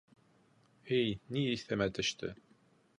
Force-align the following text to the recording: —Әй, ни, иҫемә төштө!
—Әй, 0.97 1.13
ни, 1.37 1.45
иҫемә 1.53 1.91
төштө! 2.01 2.37